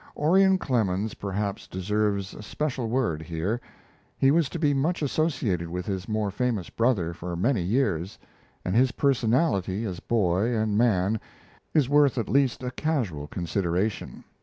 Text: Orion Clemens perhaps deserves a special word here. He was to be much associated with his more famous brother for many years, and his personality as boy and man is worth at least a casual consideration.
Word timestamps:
Orion 0.17 0.57
Clemens 0.57 1.13
perhaps 1.13 1.67
deserves 1.67 2.33
a 2.33 2.41
special 2.41 2.87
word 2.89 3.21
here. 3.21 3.61
He 4.17 4.31
was 4.31 4.49
to 4.49 4.57
be 4.57 4.73
much 4.73 5.03
associated 5.03 5.69
with 5.69 5.85
his 5.85 6.07
more 6.09 6.31
famous 6.31 6.71
brother 6.71 7.13
for 7.13 7.35
many 7.35 7.61
years, 7.61 8.17
and 8.65 8.75
his 8.75 8.93
personality 8.93 9.85
as 9.85 9.99
boy 9.99 10.55
and 10.55 10.75
man 10.75 11.19
is 11.75 11.87
worth 11.87 12.17
at 12.17 12.29
least 12.29 12.63
a 12.63 12.71
casual 12.71 13.27
consideration. 13.27 14.23